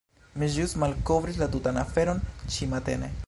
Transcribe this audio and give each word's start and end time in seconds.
Mi 0.43 0.47
ĵus 0.53 0.73
malkovris 0.83 1.37
la 1.43 1.49
tutan 1.57 1.79
aferon 1.83 2.25
ĉi-matene. 2.57 3.17